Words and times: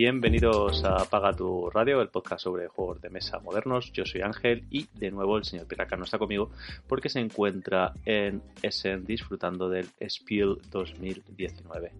Bienvenidos 0.00 0.84
a 0.84 1.02
Apaga 1.02 1.32
tu 1.32 1.68
Radio, 1.70 2.00
el 2.00 2.08
podcast 2.08 2.44
sobre 2.44 2.68
juegos 2.68 3.02
de 3.02 3.10
mesa 3.10 3.40
modernos. 3.40 3.92
Yo 3.92 4.06
soy 4.06 4.20
Ángel 4.20 4.64
y 4.70 4.86
de 4.94 5.10
nuevo 5.10 5.36
el 5.36 5.42
señor 5.42 5.66
Piraca 5.66 5.96
no 5.96 6.04
está 6.04 6.18
conmigo 6.18 6.52
porque 6.86 7.08
se 7.08 7.18
encuentra 7.18 7.94
en 8.04 8.40
Essen 8.62 9.04
disfrutando 9.04 9.68
del 9.68 9.88
Spiel 10.08 10.58
2019. 10.70 11.90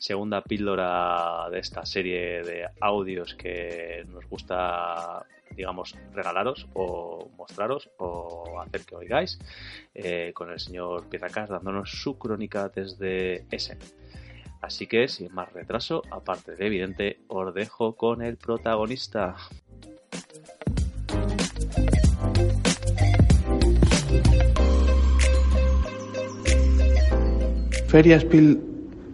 Segunda 0.00 0.42
píldora 0.42 1.48
de 1.48 1.60
esta 1.60 1.86
serie 1.86 2.42
de 2.42 2.66
audios 2.80 3.36
que 3.36 4.04
nos 4.08 4.28
gusta, 4.28 5.24
digamos, 5.54 5.96
regalaros 6.12 6.66
o 6.74 7.30
mostraros 7.38 7.88
o 7.98 8.60
hacer 8.60 8.84
que 8.84 8.96
oigáis 8.96 9.38
eh, 9.94 10.32
con 10.34 10.50
el 10.50 10.58
señor 10.58 11.08
Piracas 11.08 11.50
dándonos 11.50 11.88
su 11.88 12.18
crónica 12.18 12.68
desde 12.68 13.46
Essen. 13.52 13.78
Así 14.64 14.86
que, 14.86 15.08
sin 15.08 15.30
más 15.34 15.52
retraso, 15.52 16.02
aparte 16.10 16.56
de 16.56 16.66
evidente, 16.66 17.18
os 17.28 17.52
dejo 17.52 17.96
con 17.96 18.22
el 18.22 18.38
protagonista. 18.38 19.36
Feria 27.88 28.18
Spiel 28.18 28.58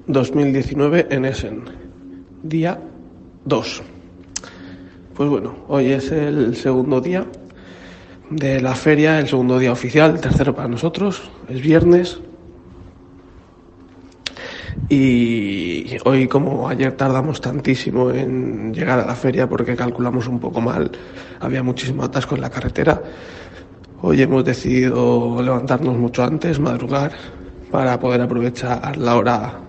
2019 0.07 1.09
en 1.11 1.25
Essen, 1.25 1.65
día 2.45 2.81
2. 3.45 3.83
Pues 5.15 5.29
bueno, 5.29 5.65
hoy 5.67 5.91
es 5.91 6.13
el 6.13 6.55
segundo 6.55 7.01
día 7.01 7.27
de 8.31 8.61
la 8.61 8.77
feria, 8.77 9.19
el 9.19 9.27
segundo 9.27 9.59
día 9.59 9.73
oficial, 9.73 10.13
el 10.13 10.21
tercero 10.21 10.55
para 10.55 10.69
nosotros, 10.69 11.29
es 11.49 11.61
viernes. 11.61 12.21
Y 14.93 15.87
hoy, 16.05 16.27
como 16.27 16.69
ayer 16.69 16.91
tardamos 16.97 17.41
tantísimo 17.41 18.11
en 18.11 18.75
llegar 18.75 18.99
a 18.99 19.07
la 19.07 19.15
feria 19.15 19.49
porque 19.49 19.77
calculamos 19.77 20.27
un 20.27 20.41
poco 20.41 20.61
mal, 20.61 20.91
había 21.39 21.63
muchísimo 21.63 22.03
atasco 22.03 22.35
en 22.35 22.41
la 22.41 22.51
carretera. 22.51 23.01
Hoy 24.03 24.21
hemos 24.21 24.45
decidido 24.45 25.41
levantarnos 25.41 25.97
mucho 25.97 26.25
antes, 26.25 26.59
madrugar, 26.59 27.13
para 27.71 28.01
poder 28.01 28.21
aprovechar 28.21 28.97
la 28.97 29.17
hora 29.17 29.61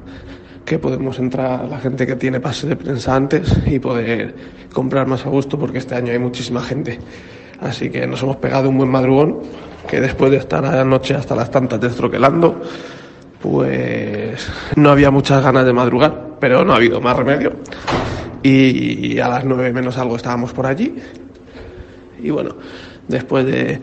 que 0.66 0.80
podemos 0.80 1.19
entrar 1.19 1.66
la 1.69 1.78
gente 1.78 2.08
que 2.08 2.16
tiene 2.16 2.39
pase 2.39 2.66
de 2.66 2.75
prensa 2.75 3.16
antes 3.16 3.56
y 3.67 3.78
poder 3.78 4.33
comprar 4.73 5.06
más 5.06 5.23
a 5.28 5.30
gusto 5.30 5.59
porque 5.59 5.78
este 5.78 5.94
año 5.94 6.11
hay 6.13 6.19
muchísima 6.19 6.63
gente. 6.63 6.97
Así 7.59 7.91
que 7.91 8.08
nos 8.08 8.23
hemos 8.23 8.38
pegado 8.38 8.69
un 8.69 8.78
buen 8.80 8.89
madrugón 8.89 9.41
que 9.88 10.02
después 10.02 10.31
de 10.31 10.38
estar 10.38 10.66
a 10.66 10.78
la 10.78 10.83
noche 10.83 11.13
hasta 11.13 11.35
las 11.35 11.51
tantas 11.51 11.79
destroquelando, 11.79 12.59
pues 13.41 14.47
no 14.75 14.90
había 14.91 15.12
muchas 15.12 15.44
ganas 15.44 15.66
de 15.66 15.74
madrugar, 15.74 16.38
pero 16.40 16.63
no 16.63 16.74
ha 16.74 16.78
habido 16.78 17.02
más 17.02 17.16
remedio. 17.16 17.53
Y 18.44 19.19
a 19.19 19.28
las 19.28 19.46
nueve 19.46 19.72
menos 19.72 19.97
algo 19.97 20.16
estábamos 20.16 20.53
por 20.53 20.66
allí. 20.66 20.96
Y 22.22 22.30
bueno, 22.30 22.56
después 23.07 23.46
de 23.46 23.81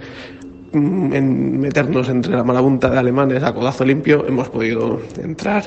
mm, 0.73 1.59
meternos 1.59 2.09
entre 2.09 2.35
la 2.35 2.45
marabunta 2.45 2.89
de 2.91 2.99
alemanes 2.99 3.43
a 3.43 3.53
codazo 3.53 3.85
limpio, 3.85 4.27
hemos 4.27 4.49
podido 4.49 5.01
entrar 5.23 5.65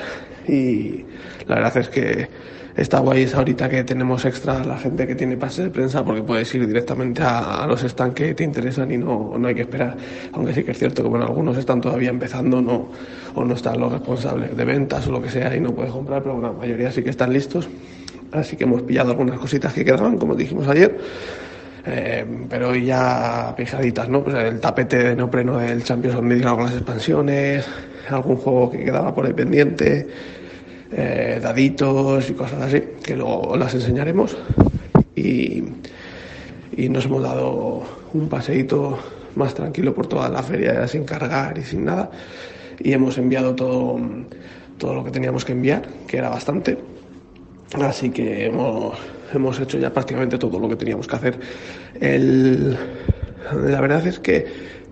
y 0.48 1.04
la 1.46 1.56
verdad 1.56 1.76
es 1.78 1.88
que 1.88 2.28
está 2.76 3.00
guay 3.00 3.22
esa 3.22 3.38
ahorita 3.38 3.68
que 3.68 3.84
tenemos 3.84 4.24
extra 4.24 4.64
la 4.64 4.78
gente 4.78 5.06
que 5.06 5.14
tiene 5.14 5.36
pase 5.36 5.64
de 5.64 5.70
prensa 5.70 6.04
porque 6.04 6.22
puedes 6.22 6.54
ir 6.54 6.66
directamente 6.66 7.22
a, 7.22 7.66
los 7.66 7.82
stands 7.82 8.14
que 8.14 8.34
te 8.34 8.44
interesan 8.44 8.90
y 8.90 8.98
no, 8.98 9.34
no 9.38 9.48
hay 9.48 9.54
que 9.54 9.62
esperar. 9.62 9.96
Aunque 10.32 10.54
sí 10.54 10.64
que 10.64 10.72
es 10.72 10.78
cierto 10.78 11.02
que 11.02 11.08
bueno, 11.08 11.26
algunos 11.26 11.56
están 11.56 11.80
todavía 11.80 12.10
empezando 12.10 12.60
no, 12.60 12.88
o 13.34 13.44
no 13.44 13.54
están 13.54 13.80
los 13.80 13.92
responsables 13.92 14.56
de 14.56 14.64
ventas 14.64 15.06
o 15.06 15.12
lo 15.12 15.22
que 15.22 15.30
sea 15.30 15.54
y 15.56 15.60
no 15.60 15.72
puedes 15.74 15.92
comprar, 15.92 16.22
pero 16.22 16.34
bueno, 16.34 16.52
la 16.52 16.58
mayoría 16.58 16.90
sí 16.90 17.02
que 17.02 17.10
están 17.10 17.32
listos. 17.32 17.68
Así 18.32 18.56
que 18.56 18.64
hemos 18.64 18.82
pillado 18.82 19.10
algunas 19.10 19.38
cositas 19.38 19.74
que 19.74 19.84
quedaban, 19.84 20.16
como 20.16 20.34
dijimos 20.34 20.66
ayer. 20.68 20.98
Eh, 21.84 22.24
pero 22.48 22.74
ya 22.76 23.54
pijaditas, 23.56 24.08
¿no? 24.08 24.22
Pues 24.22 24.36
el 24.36 24.60
tapete 24.60 24.98
de 24.98 25.16
neopreno 25.16 25.58
del 25.58 25.82
Champions 25.82 26.22
League, 26.22 26.44
algunas 26.44 26.72
expansiones, 26.72 27.66
algún 28.08 28.36
juego 28.36 28.70
que 28.70 28.84
quedaba 28.84 29.14
por 29.14 29.26
ahí 29.26 29.32
pendiente, 29.32 30.06
eh, 30.92 31.40
daditos 31.42 32.30
y 32.30 32.34
cosas 32.34 32.62
así, 32.62 32.82
que 33.02 33.16
luego 33.16 33.56
las 33.56 33.74
enseñaremos. 33.74 34.36
Y, 35.14 35.64
y 36.76 36.88
nos 36.88 37.04
hemos 37.04 37.22
dado 37.22 37.82
un 38.12 38.28
paseíto 38.28 38.98
más 39.34 39.54
tranquilo 39.54 39.94
por 39.94 40.06
toda 40.06 40.28
la 40.28 40.42
feria, 40.42 40.86
sin 40.88 41.04
cargar 41.04 41.58
y 41.58 41.62
sin 41.62 41.84
nada. 41.84 42.10
Y 42.78 42.92
hemos 42.92 43.18
enviado 43.18 43.54
todo, 43.54 43.98
todo 44.78 44.94
lo 44.94 45.04
que 45.04 45.10
teníamos 45.10 45.44
que 45.44 45.52
enviar, 45.52 45.82
que 46.06 46.18
era 46.18 46.28
bastante. 46.28 46.78
Así 47.80 48.10
que 48.10 48.46
hemos, 48.46 48.98
hemos 49.32 49.58
hecho 49.60 49.78
ya 49.78 49.92
prácticamente 49.92 50.38
todo 50.38 50.58
lo 50.58 50.68
que 50.68 50.76
teníamos 50.76 51.06
que 51.06 51.16
hacer. 51.16 51.38
El, 52.00 52.76
la 53.52 53.80
verdad 53.80 54.06
es 54.06 54.18
que 54.18 54.46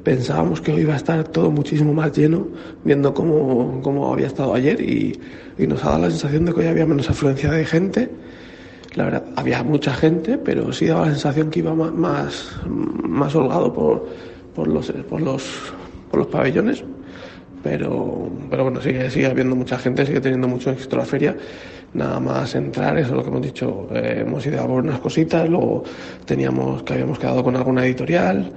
pensábamos 0.04 0.60
que 0.60 0.72
hoy 0.72 0.82
iba 0.82 0.94
a 0.94 0.96
estar 0.96 1.24
todo 1.28 1.50
muchísimo 1.50 1.92
más 1.92 2.16
lleno, 2.16 2.46
viendo 2.84 3.12
cómo, 3.12 3.80
cómo 3.82 4.12
había 4.12 4.26
estado 4.26 4.54
ayer 4.54 4.80
y, 4.80 5.18
y, 5.58 5.66
nos 5.66 5.84
ha 5.84 5.90
dado 5.90 6.02
la 6.02 6.10
sensación 6.10 6.44
de 6.44 6.54
que 6.54 6.60
hoy 6.60 6.66
había 6.66 6.86
menos 6.86 7.10
afluencia 7.10 7.50
de 7.50 7.64
gente. 7.64 8.10
La 8.94 9.04
verdad, 9.04 9.24
había 9.36 9.62
mucha 9.62 9.94
gente, 9.94 10.38
pero 10.38 10.72
sí 10.72 10.86
daba 10.86 11.06
la 11.06 11.12
sensación 11.12 11.50
que 11.50 11.60
iba 11.60 11.74
más, 11.74 11.92
más, 11.92 12.60
más 12.66 13.34
holgado 13.34 13.72
por, 13.72 14.08
por, 14.54 14.68
los, 14.68 14.90
por, 15.08 15.20
los, 15.20 15.44
por 16.10 16.20
los 16.20 16.26
pabellones. 16.28 16.82
Pero, 17.62 18.30
pero 18.48 18.64
bueno, 18.64 18.80
sigue, 18.80 19.10
sigue 19.10 19.26
habiendo 19.26 19.54
mucha 19.54 19.78
gente, 19.78 20.06
sigue 20.06 20.20
teniendo 20.20 20.48
mucho 20.48 20.70
éxito 20.70 20.96
la 20.96 21.04
feria 21.04 21.36
nada 21.92 22.20
más 22.20 22.54
entrar, 22.54 22.96
eso 22.98 23.10
es 23.10 23.16
lo 23.16 23.22
que 23.22 23.28
hemos 23.28 23.42
dicho, 23.42 23.88
eh, 23.92 24.18
hemos 24.24 24.46
ido 24.46 24.60
a 24.60 24.66
ver 24.66 24.76
unas 24.76 25.00
cositas, 25.00 25.48
luego 25.48 25.82
teníamos 26.24 26.82
que 26.84 26.94
habíamos 26.94 27.18
quedado 27.18 27.42
con 27.42 27.56
alguna 27.56 27.84
editorial 27.84 28.52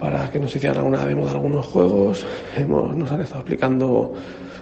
para 0.00 0.30
que 0.30 0.40
nos 0.40 0.54
hicieran 0.56 0.78
alguna 0.78 1.04
demo 1.04 1.26
de 1.26 1.32
algunos 1.32 1.66
juegos, 1.66 2.26
hemos, 2.56 2.96
nos 2.96 3.12
han 3.12 3.20
estado 3.20 3.40
explicando 3.40 4.14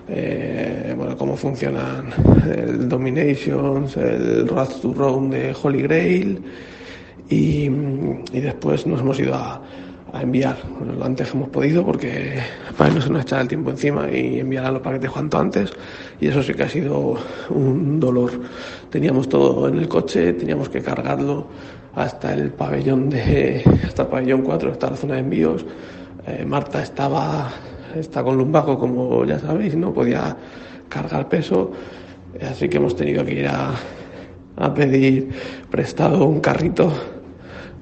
eh, 0.08 0.94
bueno, 0.96 1.16
cómo 1.16 1.36
funcionan 1.36 2.10
el 2.44 2.88
Dominations, 2.88 3.96
el 3.96 4.44
Wrath 4.44 4.80
to 4.82 4.92
Rome 4.92 5.38
de 5.38 5.56
Holy 5.62 5.82
Grail 5.82 6.42
y, 7.28 7.64
y 7.66 8.40
después 8.40 8.86
nos 8.86 9.00
hemos 9.00 9.20
ido 9.20 9.34
a, 9.34 9.62
a 10.12 10.22
enviar. 10.22 10.56
Lo 10.84 11.04
antes 11.04 11.30
que 11.30 11.36
hemos 11.36 11.50
podido 11.50 11.84
porque 11.84 12.38
para 12.76 12.90
no 12.90 13.00
se 13.00 13.10
nos 13.10 13.22
echar 13.22 13.42
el 13.42 13.48
tiempo 13.48 13.70
encima 13.70 14.10
y 14.10 14.40
enviar 14.40 14.64
a 14.64 14.72
los 14.72 14.82
paquetes 14.82 15.10
cuanto 15.10 15.38
antes 15.38 15.70
y 16.20 16.28
eso 16.28 16.42
sí 16.42 16.54
que 16.54 16.62
ha 16.62 16.68
sido 16.68 17.16
un 17.50 18.00
dolor. 18.00 18.32
Teníamos 18.90 19.28
todo 19.28 19.68
en 19.68 19.78
el 19.78 19.88
coche 19.88 20.32
teníamos 20.32 20.68
que 20.68 20.80
cargarlo 20.80 21.46
hasta 21.98 22.32
el 22.32 22.50
pabellón 22.50 23.10
de 23.10 23.62
hasta 23.84 24.02
el 24.02 24.08
pabellón 24.08 24.42
4 24.42 24.72
hasta 24.72 24.90
la 24.90 24.96
zona 24.96 25.14
de 25.14 25.20
envíos. 25.20 25.66
Eh, 26.26 26.44
Marta 26.44 26.82
estaba 26.82 27.50
está 27.96 28.22
con 28.22 28.36
lumbago 28.36 28.78
como 28.78 29.24
ya 29.24 29.38
sabéis 29.38 29.74
no 29.76 29.92
podía 29.92 30.36
cargar 30.88 31.28
peso. 31.28 31.72
Así 32.40 32.68
que 32.68 32.76
hemos 32.76 32.94
tenido 32.94 33.24
que 33.24 33.40
ir 33.40 33.48
a, 33.48 33.72
a 34.56 34.74
pedir 34.74 35.30
prestado 35.70 36.24
un 36.24 36.40
carrito 36.40 36.92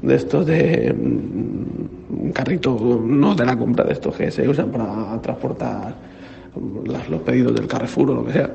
de 0.01 0.15
estos 0.15 0.47
de 0.47 0.95
un 0.97 2.33
carrito 2.33 3.03
no 3.05 3.35
de 3.35 3.45
la 3.45 3.57
compra 3.57 3.85
de 3.85 3.93
estos 3.93 4.17
que 4.17 4.31
se 4.31 4.49
usan 4.49 4.71
para 4.71 5.21
transportar 5.21 5.95
los 6.57 7.21
pedidos 7.21 7.55
del 7.55 7.67
Carrefour 7.67 8.11
o 8.11 8.15
lo 8.15 8.25
que 8.25 8.33
sea. 8.33 8.51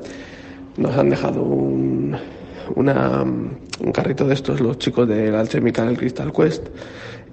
Nos 0.76 0.96
han 0.96 1.10
dejado 1.10 1.42
un, 1.42 2.16
una, 2.74 3.22
un 3.22 3.92
carrito 3.92 4.26
de 4.26 4.34
estos 4.34 4.60
los 4.60 4.78
chicos 4.78 5.08
del 5.08 5.34
Alchemical 5.34 5.88
el 5.88 5.98
Crystal 5.98 6.32
Quest 6.32 6.68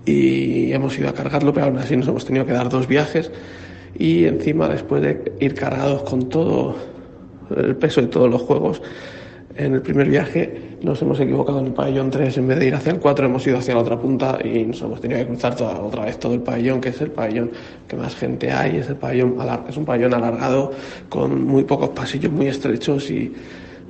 y 0.05 0.71
hemos 0.71 0.97
ido 0.97 1.09
a 1.09 1.13
cargarlo 1.13 1.53
pero 1.53 1.67
aún 1.67 1.77
así 1.77 1.95
nos 1.95 2.07
hemos 2.07 2.25
tenido 2.25 2.45
que 2.45 2.53
dar 2.53 2.69
dos 2.69 2.87
viajes. 2.87 3.31
Y 3.97 4.25
encima 4.25 4.69
después 4.69 5.01
de 5.01 5.33
ir 5.39 5.55
cargados 5.55 6.03
con 6.03 6.29
todo 6.29 6.75
el 7.55 7.75
peso 7.75 8.01
de 8.01 8.07
todos 8.07 8.29
los 8.29 8.41
juegos 8.41 8.81
en 9.59 9.73
el 9.73 9.81
primer 9.81 10.09
viaje 10.09 10.77
nos 10.81 11.01
hemos 11.01 11.19
equivocado 11.19 11.59
en 11.59 11.67
el 11.67 11.73
pabellón 11.73 12.09
3, 12.09 12.37
en 12.37 12.47
vez 12.47 12.59
de 12.59 12.67
ir 12.67 12.75
hacia 12.75 12.93
el 12.93 12.99
4 12.99 13.25
hemos 13.25 13.45
ido 13.45 13.57
hacia 13.57 13.73
la 13.73 13.81
otra 13.81 13.99
punta 13.99 14.37
y 14.43 14.63
nos 14.63 14.81
hemos 14.81 15.01
tenido 15.01 15.19
que 15.19 15.27
cruzar 15.27 15.55
toda, 15.55 15.81
otra 15.81 16.05
vez 16.05 16.17
todo 16.17 16.33
el 16.33 16.41
pabellón, 16.41 16.79
que 16.79 16.89
es 16.89 17.01
el 17.01 17.11
pabellón 17.11 17.51
que 17.87 17.97
más 17.97 18.15
gente 18.15 18.51
hay, 18.51 18.77
es, 18.77 18.87
el 18.87 18.95
pabellón, 18.95 19.35
es 19.67 19.75
un 19.75 19.83
pabellón 19.83 20.13
alargado 20.13 20.71
con 21.09 21.43
muy 21.43 21.65
pocos 21.65 21.89
pasillos 21.89 22.31
muy 22.31 22.47
estrechos 22.47 23.11
y 23.11 23.33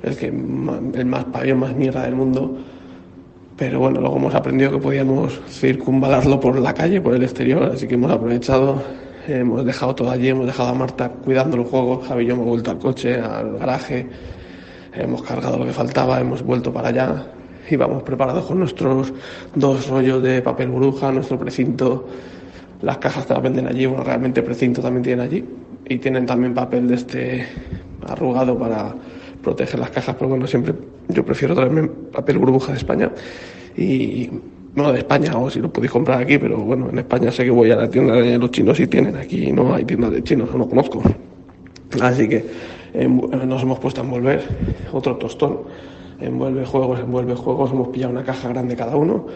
el, 0.02 0.16
que, 0.16 0.26
el 0.26 1.06
más 1.06 1.24
pabellón 1.26 1.58
más 1.60 1.74
mierda 1.74 2.02
del 2.04 2.14
mundo. 2.14 2.56
Pero 3.56 3.78
bueno, 3.78 4.00
luego 4.00 4.16
hemos 4.16 4.34
aprendido 4.34 4.70
que 4.70 4.78
podíamos 4.78 5.40
circunvalarlo 5.48 6.40
por 6.40 6.58
la 6.58 6.72
calle, 6.72 7.00
por 7.00 7.14
el 7.14 7.22
exterior, 7.22 7.70
así 7.74 7.86
que 7.86 7.94
hemos 7.94 8.10
aprovechado 8.10 8.82
hemos 9.28 9.64
dejado 9.64 9.94
todo 9.94 10.10
allí, 10.10 10.28
hemos 10.28 10.46
dejado 10.46 10.70
a 10.70 10.74
Marta 10.74 11.08
cuidando 11.08 11.56
el 11.56 11.64
juego, 11.64 12.00
Javi 12.00 12.24
y 12.24 12.26
yo 12.28 12.34
hemos 12.34 12.46
vuelto 12.46 12.70
al 12.70 12.78
coche, 12.78 13.20
al 13.20 13.58
garaje, 13.58 14.06
hemos 14.94 15.22
cargado 15.22 15.58
lo 15.58 15.66
que 15.66 15.72
faltaba, 15.72 16.20
hemos 16.20 16.42
vuelto 16.42 16.72
para 16.72 16.88
allá 16.88 17.26
y 17.70 17.76
vamos 17.76 18.02
preparados 18.02 18.46
con 18.46 18.58
nuestros 18.58 19.12
dos 19.54 19.88
rollos 19.88 20.22
de 20.22 20.42
papel 20.42 20.68
burbuja, 20.68 21.12
nuestro 21.12 21.38
precinto, 21.38 22.08
las 22.82 22.98
cajas 22.98 23.26
te 23.26 23.34
las 23.34 23.42
venden 23.42 23.66
allí, 23.66 23.86
bueno, 23.86 24.02
realmente 24.02 24.42
precinto 24.42 24.80
también 24.80 25.02
tienen 25.02 25.24
allí 25.24 25.44
y 25.86 25.98
tienen 25.98 26.26
también 26.26 26.54
papel 26.54 26.88
de 26.88 26.94
este 26.94 27.46
arrugado 28.08 28.58
para 28.58 28.94
proteger 29.42 29.80
las 29.80 29.90
cajas, 29.90 30.14
pero 30.16 30.28
bueno, 30.28 30.46
siempre 30.46 30.74
yo 31.08 31.24
prefiero 31.24 31.54
traerme 31.54 31.88
papel 31.88 32.38
burbuja 32.38 32.72
de 32.72 32.78
España 32.78 33.10
y 33.76 34.30
no 34.74 34.92
de 34.92 34.98
España, 34.98 35.36
o 35.36 35.50
si 35.50 35.60
lo 35.60 35.72
podéis 35.72 35.92
comprar 35.92 36.22
aquí, 36.22 36.38
pero 36.38 36.58
bueno, 36.58 36.88
en 36.90 36.98
España 36.98 37.32
sé 37.32 37.44
que 37.44 37.50
voy 37.50 37.70
a 37.70 37.76
la 37.76 37.90
tienda 37.90 38.14
de 38.14 38.38
los 38.38 38.50
chinos 38.50 38.78
y 38.78 38.86
tienen, 38.86 39.16
aquí 39.16 39.52
no 39.52 39.74
hay 39.74 39.84
tiendas 39.84 40.12
de 40.12 40.22
chinos, 40.22 40.54
no 40.54 40.68
conozco. 40.68 41.02
Así 42.00 42.28
que 42.28 42.44
nos 43.46 43.62
hemos 43.62 43.78
puesto 43.78 44.00
a 44.00 44.04
envolver 44.04 44.44
otro 44.92 45.16
tostón, 45.16 45.60
envuelve 46.20 46.64
juegos, 46.64 47.00
envuelve 47.00 47.34
juegos, 47.34 47.72
hemos 47.72 47.88
pillado 47.88 48.12
una 48.12 48.22
caja 48.22 48.48
grande 48.48 48.76
cada 48.76 48.96
uno. 48.96 49.26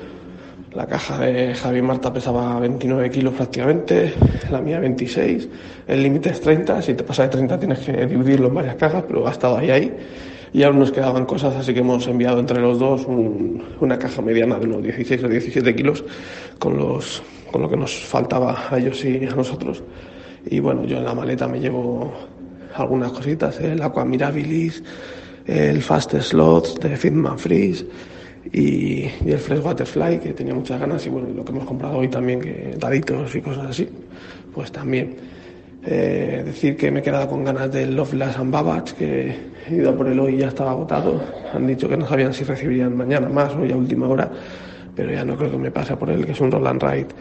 La 0.74 0.86
caja 0.86 1.20
de 1.20 1.54
Javi 1.54 1.82
Marta 1.82 2.12
pesaba 2.12 2.58
29 2.58 3.08
kilos 3.08 3.34
prácticamente, 3.34 4.12
la 4.50 4.60
mía 4.60 4.80
26. 4.80 5.48
El 5.86 6.02
límite 6.02 6.30
es 6.30 6.40
30, 6.40 6.82
si 6.82 6.94
te 6.94 7.04
pasa 7.04 7.22
de 7.22 7.28
30 7.28 7.60
tienes 7.60 7.78
que 7.78 8.06
dividirlo 8.06 8.48
en 8.48 8.54
varias 8.54 8.74
cajas, 8.74 9.04
pero 9.06 9.24
ha 9.28 9.30
estado 9.30 9.56
ahí 9.56 9.70
ahí 9.70 9.96
y 10.52 10.64
aún 10.64 10.80
nos 10.80 10.90
quedaban 10.90 11.26
cosas, 11.26 11.54
así 11.54 11.72
que 11.72 11.78
hemos 11.78 12.08
enviado 12.08 12.40
entre 12.40 12.60
los 12.60 12.80
dos 12.80 13.06
una 13.80 13.98
caja 14.00 14.20
mediana 14.20 14.58
de 14.58 14.66
unos 14.66 14.82
16 14.82 15.22
o 15.22 15.28
17 15.28 15.76
kilos 15.76 16.04
con, 16.58 16.76
los, 16.76 17.22
con 17.52 17.62
lo 17.62 17.70
que 17.70 17.76
nos 17.76 17.94
faltaba 17.94 18.66
a 18.68 18.76
ellos 18.76 19.04
y 19.04 19.24
a 19.26 19.34
nosotros. 19.36 19.80
Y 20.44 20.58
bueno, 20.58 20.84
yo 20.86 20.96
en 20.96 21.04
la 21.04 21.14
maleta 21.14 21.46
me 21.46 21.60
llevo 21.60 22.12
algunas 22.74 23.12
cositas, 23.12 23.60
el 23.60 23.80
Aqua 23.80 24.04
Mirabilis, 24.04 24.82
el 25.46 25.80
Fast 25.82 26.20
Slots 26.20 26.80
de 26.80 26.96
Fitman 26.96 27.38
Freeze 27.38 27.86
y, 28.52 29.04
el 29.26 29.38
Fresh 29.38 29.64
Waterfly, 29.64 30.18
que 30.18 30.32
tenía 30.32 30.54
muchas 30.54 30.80
ganas, 30.80 31.06
y 31.06 31.10
bueno, 31.10 31.28
lo 31.34 31.44
que 31.44 31.52
hemos 31.52 31.64
comprado 31.64 31.98
hoy 31.98 32.08
también, 32.08 32.40
que 32.40 32.74
daditos 32.78 33.34
y 33.34 33.40
cosas 33.40 33.66
así, 33.66 33.88
pues 34.54 34.70
también. 34.70 35.16
Eh, 35.86 36.42
decir 36.46 36.78
que 36.78 36.90
me 36.90 37.00
he 37.00 37.02
quedado 37.02 37.28
con 37.28 37.44
ganas 37.44 37.70
del 37.70 37.94
Loveless 37.94 38.38
and 38.38 38.50
Babbage, 38.50 38.94
que 38.94 39.36
he 39.68 39.74
ido 39.74 39.94
por 39.94 40.08
el 40.08 40.18
hoy 40.18 40.36
y 40.36 40.38
ya 40.38 40.48
estaba 40.48 40.70
agotado. 40.70 41.22
Han 41.52 41.66
dicho 41.66 41.88
que 41.88 41.96
no 41.96 42.06
sabían 42.06 42.32
si 42.32 42.44
recibirían 42.44 42.96
mañana 42.96 43.28
más 43.28 43.54
o 43.54 43.64
ya 43.66 43.76
última 43.76 44.08
hora, 44.08 44.30
pero 44.96 45.12
ya 45.12 45.24
no 45.24 45.36
creo 45.36 45.50
que 45.50 45.58
me 45.58 45.70
pase 45.70 45.94
por 45.96 46.08
él, 46.08 46.24
que 46.24 46.32
es 46.32 46.40
un 46.40 46.50
roll 46.50 46.66
and 46.66 46.82
write 46.82 47.14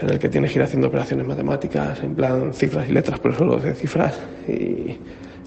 en 0.00 0.10
el 0.10 0.18
que 0.18 0.28
tienes 0.28 0.52
que 0.52 0.58
ir 0.58 0.62
haciendo 0.62 0.88
operaciones 0.88 1.26
matemáticas, 1.26 2.02
en 2.02 2.14
plan 2.14 2.52
cifras 2.52 2.88
y 2.88 2.92
letras, 2.92 3.18
pero 3.18 3.34
solo 3.34 3.56
de 3.56 3.74
cifras. 3.74 4.18
Y 4.46 4.98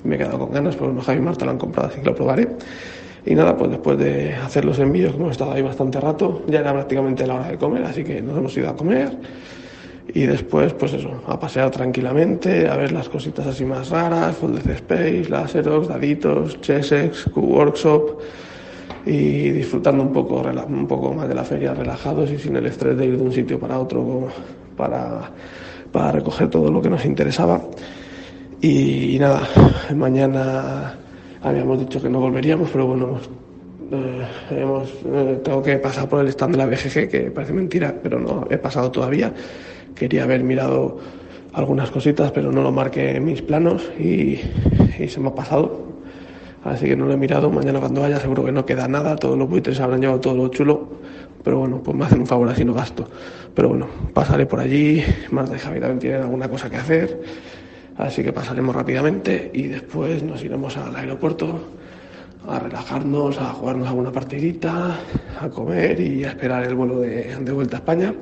me 0.03 0.15
he 0.15 0.17
quedado 0.17 0.39
con 0.39 0.51
ganas, 0.51 0.75
porque 0.75 0.93
no 0.93 1.01
Javi 1.01 1.19
Marta 1.19 1.45
lo 1.45 1.51
han 1.51 1.57
comprado, 1.57 1.89
así 1.89 1.99
que 1.99 2.05
lo 2.05 2.15
probaré. 2.15 2.47
Y 3.25 3.35
nada, 3.35 3.55
pues 3.57 3.71
después 3.71 3.97
de 3.97 4.33
hacer 4.33 4.65
los 4.65 4.79
envíos, 4.79 5.15
hemos 5.15 5.31
estado 5.31 5.51
ahí 5.51 5.61
bastante 5.61 5.99
rato, 5.99 6.43
ya 6.47 6.59
era 6.59 6.73
prácticamente 6.73 7.27
la 7.27 7.35
hora 7.35 7.49
de 7.49 7.57
comer, 7.57 7.83
así 7.83 8.03
que 8.03 8.21
nos 8.21 8.37
hemos 8.37 8.55
ido 8.57 8.69
a 8.69 8.75
comer 8.75 9.17
y 10.13 10.25
después, 10.25 10.73
pues 10.73 10.93
eso, 10.93 11.21
a 11.27 11.39
pasear 11.39 11.69
tranquilamente, 11.69 12.67
a 12.67 12.75
ver 12.75 12.91
las 12.91 13.09
cositas 13.09 13.45
así 13.45 13.63
más 13.63 13.89
raras, 13.89 14.35
Folded 14.37 14.67
Space, 14.67 15.25
Laserox, 15.29 15.87
Daditos, 15.87 16.59
Chessex, 16.61 17.25
Q-Workshop 17.25 18.19
y 19.05 19.51
disfrutando 19.51 20.03
un 20.03 20.11
poco, 20.11 20.41
un 20.67 20.87
poco 20.87 21.13
más 21.13 21.27
de 21.27 21.35
la 21.35 21.43
feria, 21.43 21.73
relajados 21.73 22.31
y 22.31 22.39
sin 22.39 22.55
el 22.55 22.65
estrés 22.65 22.97
de 22.97 23.05
ir 23.05 23.17
de 23.17 23.23
un 23.23 23.31
sitio 23.31 23.59
para 23.59 23.79
otro 23.79 24.29
para, 24.75 25.31
para 25.91 26.11
recoger 26.11 26.49
todo 26.49 26.71
lo 26.71 26.81
que 26.81 26.89
nos 26.89 27.05
interesaba. 27.05 27.61
Y, 28.61 29.17
nada, 29.19 29.47
mañana 29.95 30.95
habíamos 31.41 31.79
dicho 31.79 32.01
que 32.01 32.09
no 32.09 32.19
volveríamos, 32.19 32.69
pero 32.71 32.87
bueno, 32.87 33.19
eh, 33.91 34.27
hemos, 34.51 34.89
eh, 35.05 35.39
tengo 35.43 35.61
que 35.61 35.77
pasar 35.77 36.07
por 36.07 36.21
el 36.21 36.27
stand 36.29 36.53
de 36.53 36.57
la 36.57 36.65
BGG, 36.65 37.09
que 37.09 37.31
parece 37.31 37.53
mentira, 37.53 37.95
pero 38.01 38.19
no 38.19 38.47
he 38.49 38.57
pasado 38.57 38.91
todavía 38.91 39.33
quería 39.99 40.23
haber 40.23 40.43
mirado 40.43 40.97
algunas 41.53 41.91
cositas, 41.91 42.31
pero 42.31 42.51
no 42.51 42.61
lo 42.61 42.71
marqué 42.71 43.17
en 43.17 43.25
mis 43.25 43.41
planos 43.41 43.91
y, 43.99 44.39
se 45.07 45.19
me 45.19 45.27
ha 45.27 45.35
pasado. 45.35 45.87
Así 46.63 46.87
que 46.87 46.95
no 46.95 47.05
lo 47.05 47.13
he 47.13 47.17
mirado. 47.17 47.49
Mañana 47.49 47.79
cuando 47.79 48.01
vaya 48.01 48.19
seguro 48.19 48.43
que 48.43 48.51
no 48.51 48.65
queda 48.65 48.87
nada. 48.87 49.15
Todos 49.15 49.37
los 49.37 49.49
buitres 49.49 49.79
habrán 49.79 50.01
llevado 50.01 50.19
todo 50.19 50.35
lo 50.35 50.47
chulo. 50.49 50.89
Pero 51.43 51.59
bueno, 51.59 51.81
pues 51.81 51.95
me 51.95 52.05
hacen 52.05 52.19
un 52.19 52.27
favor 52.27 52.49
así 52.49 52.65
no 52.65 52.73
gasto. 52.73 53.07
Pero 53.55 53.69
bueno, 53.69 53.87
pasaré 54.13 54.45
por 54.45 54.59
allí. 54.59 55.03
Marta 55.31 55.55
y 55.55 55.59
Javi 55.59 55.79
también 55.79 55.99
tienen 55.99 56.21
alguna 56.21 56.49
cosa 56.49 56.69
que 56.69 56.75
hacer. 56.75 57.21
Así 57.99 58.23
que 58.23 58.31
pasaremos 58.31 58.73
rápidamente 58.73 59.51
y 59.53 59.63
después 59.67 60.23
nos 60.23 60.41
iremos 60.41 60.77
al 60.77 60.95
aeropuerto 60.95 61.67
a 62.47 62.57
relajarnos, 62.57 63.37
a 63.39 63.51
jugarnos 63.51 63.89
alguna 63.89 64.09
partidita, 64.09 64.97
a 65.37 65.49
comer 65.49 65.99
y 65.99 66.23
a 66.23 66.29
esperar 66.29 66.63
el 66.63 66.75
vuelo 66.75 67.01
de, 67.01 67.35
de 67.35 67.51
vuelta 67.51 67.75
a 67.75 67.79
España. 67.79 68.13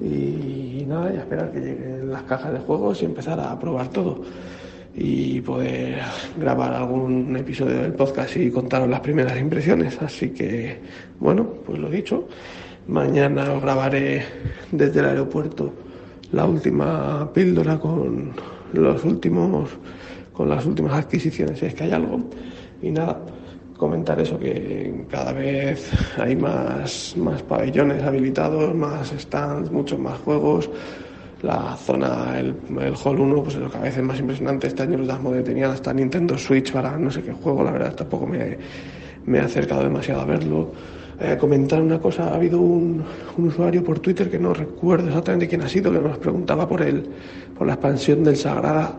Y 0.00 0.84
nada, 0.88 1.14
y 1.14 1.16
esperar 1.16 1.52
que 1.52 1.60
lleguen 1.60 2.10
las 2.10 2.24
cajas 2.24 2.52
de 2.52 2.58
juegos 2.58 3.00
y 3.02 3.04
empezar 3.04 3.38
a 3.38 3.56
probar 3.56 3.86
todo. 3.90 4.24
Y 4.96 5.40
poder 5.42 6.00
grabar 6.36 6.74
algún 6.74 7.36
episodio 7.36 7.82
del 7.82 7.92
podcast 7.92 8.36
y 8.36 8.50
contaros 8.50 8.88
las 8.88 9.00
primeras 9.00 9.38
impresiones. 9.38 10.02
Así 10.02 10.30
que, 10.30 10.80
bueno, 11.20 11.46
pues 11.64 11.78
lo 11.78 11.88
dicho. 11.88 12.26
Mañana 12.88 13.52
os 13.52 13.62
grabaré 13.62 14.24
desde 14.72 14.98
el 14.98 15.06
aeropuerto 15.06 15.72
la 16.32 16.46
última 16.46 17.32
píldora 17.32 17.78
con 17.78 18.32
los 18.72 19.04
últimos 19.04 19.70
con 20.32 20.48
las 20.48 20.64
últimas 20.64 20.94
adquisiciones, 20.94 21.58
si 21.58 21.66
es 21.66 21.74
que 21.74 21.84
hay 21.84 21.92
algo. 21.92 22.20
Y 22.80 22.90
nada, 22.90 23.18
comentar 23.76 24.18
eso, 24.20 24.38
que 24.38 25.04
cada 25.10 25.32
vez 25.32 25.90
hay 26.18 26.36
más, 26.36 27.14
más 27.16 27.42
pabellones 27.42 28.02
habilitados, 28.02 28.74
más 28.74 29.12
stands, 29.18 29.70
muchos 29.70 29.98
más 29.98 30.18
juegos. 30.20 30.70
La 31.42 31.76
zona, 31.76 32.38
el, 32.38 32.54
el 32.80 32.94
Hall 32.94 33.18
1, 33.18 33.42
pues 33.42 33.56
es 33.56 33.60
lo 33.60 33.70
que 33.70 33.76
a 33.76 33.80
veces 33.80 33.98
es 33.98 34.04
más 34.04 34.20
impresionante. 34.20 34.68
Este 34.68 34.84
año 34.84 34.98
los 34.98 35.08
Dasmode 35.08 35.42
tenían 35.42 35.72
hasta 35.72 35.92
Nintendo 35.92 36.38
Switch 36.38 36.72
para 36.72 36.96
no 36.96 37.10
sé 37.10 37.22
qué 37.22 37.32
juego, 37.32 37.64
la 37.64 37.72
verdad 37.72 37.96
tampoco 37.96 38.26
me, 38.26 38.56
me 39.26 39.38
he 39.38 39.40
acercado 39.40 39.82
demasiado 39.82 40.20
a 40.20 40.24
verlo. 40.24 40.72
Eh, 41.20 41.36
comentar 41.38 41.80
una 41.80 42.00
cosa, 42.00 42.30
ha 42.30 42.34
habido 42.34 42.60
un, 42.60 43.04
un, 43.36 43.46
usuario 43.46 43.84
por 43.84 44.00
Twitter 44.00 44.30
que 44.30 44.38
no 44.38 44.54
recuerdo 44.54 45.08
exactamente 45.08 45.46
quién 45.46 45.62
ha 45.62 45.68
sido, 45.68 45.92
que 45.92 46.00
nos 46.00 46.18
preguntaba 46.18 46.68
por, 46.68 46.82
el, 46.82 47.06
por 47.56 47.66
la 47.66 47.74
expansión 47.74 48.24
del 48.24 48.36
Sagrada 48.36 48.98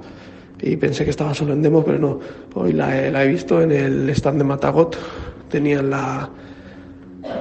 y 0.64 0.78
pensé 0.78 1.04
que 1.04 1.10
estaba 1.10 1.34
solo 1.34 1.52
en 1.54 1.62
demo, 1.62 1.84
pero 1.84 2.00
no. 2.00 2.20
Hoy 2.54 2.72
la, 2.72 3.24
he 3.24 3.28
visto 3.28 3.62
en 3.62 3.72
el 3.74 4.10
stand 4.12 4.38
de 4.38 4.44
Matagot. 4.46 4.98
Tenían 5.50 5.90
la. 5.90 6.30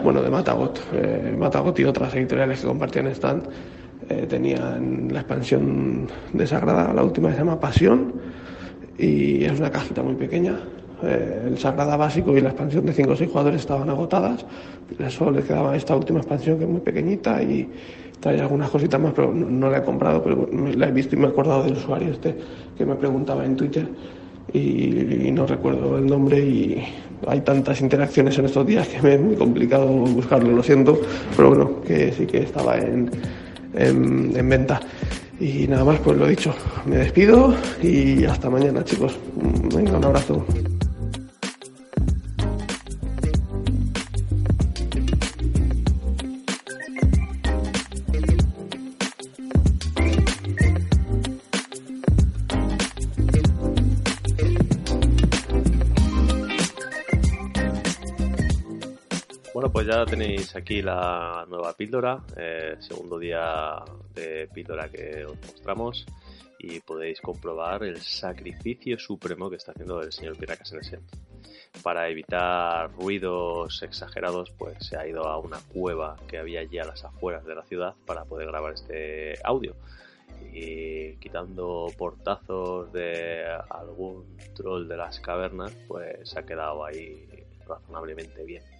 Bueno, 0.02 0.22
de 0.22 0.28
Matagot. 0.28 0.80
Eh, 0.92 1.36
Matagot 1.38 1.78
y 1.78 1.84
otras 1.84 2.12
editoriales 2.14 2.60
que 2.60 2.66
compartían 2.66 3.06
stand. 3.08 3.44
Eh, 4.08 4.26
tenían 4.28 5.08
la 5.12 5.20
expansión 5.20 6.08
de 6.32 6.46
Sagrada, 6.48 6.92
la 6.92 7.04
última 7.04 7.30
se 7.30 7.38
llama 7.38 7.60
Pasión. 7.60 8.12
Y 8.98 9.44
es 9.44 9.58
una 9.60 9.70
cajita 9.70 10.02
muy 10.02 10.16
pequeña. 10.16 10.58
Eh, 11.02 11.48
el 11.48 11.58
Sagrada 11.58 11.96
básico 11.96 12.36
y 12.36 12.40
la 12.40 12.50
expansión 12.50 12.86
de 12.86 12.92
5 12.92 13.10
o 13.10 13.16
6 13.16 13.30
jugadores 13.30 13.60
estaban 13.60 13.90
agotadas. 13.90 14.44
Solo 15.08 15.32
le 15.32 15.42
quedaba 15.42 15.76
esta 15.76 15.96
última 15.96 16.20
expansión 16.20 16.58
que 16.58 16.64
es 16.64 16.70
muy 16.70 16.80
pequeñita 16.80 17.42
y 17.42 17.68
trae 18.20 18.40
algunas 18.40 18.70
cositas 18.70 19.00
más, 19.00 19.12
pero 19.14 19.32
no, 19.32 19.68
la 19.68 19.78
he 19.78 19.82
comprado, 19.82 20.22
pero 20.22 20.48
la 20.52 20.88
he 20.88 20.92
visto 20.92 21.16
y 21.16 21.18
me 21.18 21.26
he 21.26 21.30
acordado 21.30 21.64
del 21.64 21.72
usuario 21.72 22.12
este 22.12 22.36
que 22.78 22.86
me 22.86 22.94
preguntaba 22.94 23.44
en 23.44 23.56
Twitter 23.56 23.88
y, 24.52 25.30
no 25.32 25.46
recuerdo 25.46 25.98
el 25.98 26.06
nombre 26.06 26.38
y 26.38 26.84
hay 27.26 27.40
tantas 27.40 27.80
interacciones 27.80 28.38
en 28.38 28.44
estos 28.44 28.66
días 28.66 28.86
que 28.86 29.00
me 29.00 29.14
es 29.14 29.20
muy 29.20 29.34
complicado 29.34 29.86
buscarlo, 29.86 30.52
lo 30.52 30.62
siento, 30.62 31.00
pero 31.36 31.48
bueno, 31.48 31.80
que 31.86 32.12
sí 32.12 32.26
que 32.26 32.42
estaba 32.42 32.76
en, 32.78 33.10
en, 33.74 34.36
en 34.36 34.48
venta. 34.48 34.80
Y 35.40 35.66
nada 35.66 35.84
más, 35.84 35.98
pues 35.98 36.16
lo 36.16 36.26
dicho, 36.26 36.54
me 36.86 36.98
despido 36.98 37.54
y 37.82 38.24
hasta 38.24 38.48
mañana 38.48 38.84
chicos. 38.84 39.18
Venga, 39.74 39.96
un 39.96 40.04
abrazo. 40.04 40.44
Bueno, 59.62 59.74
pues 59.74 59.86
ya 59.86 60.04
tenéis 60.04 60.56
aquí 60.56 60.82
la 60.82 61.46
nueva 61.48 61.72
píldora, 61.74 62.24
eh, 62.36 62.74
segundo 62.80 63.16
día 63.16 63.76
de 64.12 64.48
píldora 64.52 64.88
que 64.88 65.24
os 65.24 65.36
mostramos 65.36 66.04
y 66.58 66.80
podéis 66.80 67.20
comprobar 67.20 67.84
el 67.84 68.00
sacrificio 68.00 68.98
supremo 68.98 69.48
que 69.48 69.54
está 69.54 69.70
haciendo 69.70 70.02
el 70.02 70.10
señor 70.10 70.36
Piracas 70.36 70.72
en 70.72 70.80
ese. 70.80 70.98
Para 71.80 72.08
evitar 72.08 72.90
ruidos 72.94 73.80
exagerados, 73.84 74.50
pues 74.58 74.84
se 74.84 74.96
ha 74.96 75.06
ido 75.06 75.28
a 75.28 75.38
una 75.38 75.60
cueva 75.72 76.16
que 76.26 76.38
había 76.38 76.58
allí 76.58 76.80
a 76.80 76.84
las 76.84 77.04
afueras 77.04 77.44
de 77.44 77.54
la 77.54 77.62
ciudad 77.62 77.94
para 78.04 78.24
poder 78.24 78.48
grabar 78.48 78.72
este 78.72 79.34
audio. 79.44 79.76
Y 80.52 81.14
quitando 81.18 81.86
portazos 81.96 82.92
de 82.92 83.44
algún 83.70 84.24
troll 84.56 84.88
de 84.88 84.96
las 84.96 85.20
cavernas, 85.20 85.72
pues 85.86 86.28
se 86.28 86.40
ha 86.40 86.42
quedado 86.42 86.84
ahí 86.84 87.28
razonablemente 87.64 88.42
bien 88.42 88.71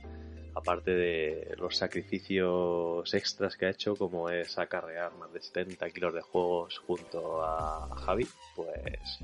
aparte 0.55 0.91
de 0.91 1.55
los 1.59 1.77
sacrificios 1.77 3.13
extras 3.15 3.57
que 3.57 3.67
ha 3.67 3.71
hecho, 3.71 3.97
como 3.97 4.29
es 4.29 4.59
acarrear 4.59 5.13
más 5.15 5.33
de 5.33 5.41
70 5.41 5.91
kilos 5.91 6.15
de 6.15 6.21
juegos 6.21 6.79
junto 6.79 7.43
a 7.43 7.89
Javi, 7.97 8.27
pues, 8.55 9.21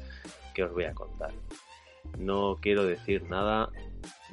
¿qué 0.54 0.64
os 0.64 0.72
voy 0.72 0.84
a 0.84 0.94
contar? 0.94 1.32
No 2.18 2.58
quiero 2.60 2.84
decir 2.84 3.24
nada 3.24 3.70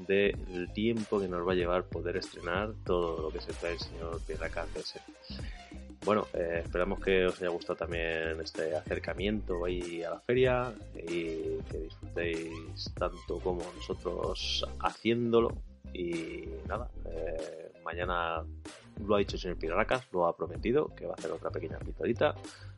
del 0.08 0.72
tiempo 0.74 1.20
que 1.20 1.28
nos 1.28 1.48
va 1.48 1.54
a 1.54 1.56
llevar 1.56 1.86
poder 1.86 2.18
estrenar 2.18 2.74
todo 2.86 3.22
lo 3.22 3.30
que 3.32 3.42
se 3.42 3.54
trae 3.54 3.74
el 3.74 3.80
señor 3.80 4.22
Pierre 4.26 4.50
CS. 4.50 5.00
Bueno, 6.06 6.28
eh, 6.34 6.62
esperamos 6.64 7.00
que 7.00 7.26
os 7.26 7.42
haya 7.42 7.50
gustado 7.50 7.78
también 7.78 8.40
este 8.40 8.76
acercamiento 8.76 9.66
ahí 9.66 10.04
a 10.04 10.12
la 10.12 10.20
feria 10.20 10.72
y 10.94 11.58
que 11.70 11.80
disfrutéis 11.84 12.94
tanto 12.94 13.40
como 13.40 13.64
nosotros 13.76 14.68
haciéndolo 14.80 15.52
y 15.96 16.50
nada, 16.68 16.90
eh, 17.06 17.72
mañana 17.84 18.44
lo 19.06 19.16
ha 19.16 19.20
dicho 19.20 19.36
el 19.36 19.42
señor 19.42 19.58
Piraracas, 19.58 20.08
lo 20.12 20.28
ha 20.28 20.36
prometido, 20.36 20.94
que 20.96 21.06
va 21.06 21.12
a 21.12 21.16
hacer 21.16 21.32
otra 21.32 21.50
pequeña 21.52 21.80
pintadita. 21.80 22.36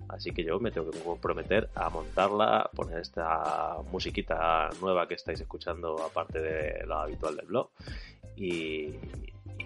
Así 0.08 0.32
que 0.32 0.44
yo 0.44 0.60
me 0.60 0.72
tengo 0.72 0.92
que 0.92 1.00
comprometer 1.00 1.70
a 1.76 1.90
montarla, 1.90 2.70
poner 2.74 3.00
esta 3.00 3.78
musiquita 3.92 4.70
nueva 4.82 5.08
que 5.08 5.16
estáis 5.16 5.42
escuchando, 5.42 6.02
aparte 6.02 6.40
de 6.40 6.86
la 6.86 7.04
habitual 7.04 7.36
del 7.36 7.48
blog. 7.48 7.70
Y, 8.36 8.94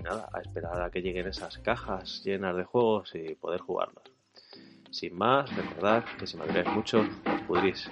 nada, 0.01 0.29
a 0.33 0.39
esperar 0.39 0.81
a 0.81 0.89
que 0.89 1.01
lleguen 1.01 1.27
esas 1.27 1.57
cajas 1.59 2.23
llenas 2.23 2.55
de 2.55 2.63
juegos 2.63 3.13
y 3.13 3.35
poder 3.35 3.59
jugarlos. 3.61 4.03
Sin 4.89 5.15
más, 5.15 5.55
recordad 5.55 6.03
que 6.17 6.25
si 6.25 6.37
me 6.37 6.45
queréis 6.45 6.67
mucho, 6.69 7.01
os 7.01 7.41
pudrís. 7.47 7.89